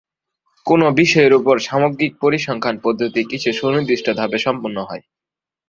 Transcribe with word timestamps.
কোন 0.65 0.81
বিষয়ের 0.99 1.33
উপর 1.33 1.55
সামগ্রিক 1.59 2.13
পরিসংখ্যান 2.21 2.75
পদ্ধতি 2.83 3.21
কিছু 3.31 3.49
সুনির্দিষ্ট 3.51 4.07
ধাপে 4.19 4.39
সম্পন্ন 4.39 4.77
হয়। 4.83 5.03